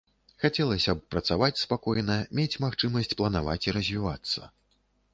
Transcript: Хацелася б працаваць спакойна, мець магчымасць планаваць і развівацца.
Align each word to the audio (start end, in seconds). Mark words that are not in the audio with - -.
Хацелася 0.45 0.95
б 0.99 1.05
працаваць 1.15 1.59
спакойна, 1.65 2.17
мець 2.41 2.59
магчымасць 2.67 3.15
планаваць 3.23 3.63
і 3.71 3.79
развівацца. 3.81 4.55